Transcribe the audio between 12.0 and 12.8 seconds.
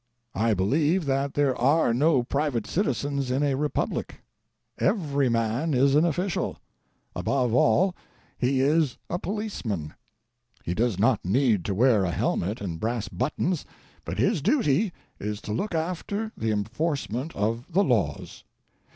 a helmet and